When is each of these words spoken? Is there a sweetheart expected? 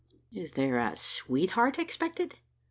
Is 0.33 0.53
there 0.53 0.79
a 0.79 0.95
sweetheart 0.95 1.77
expected? 1.77 2.39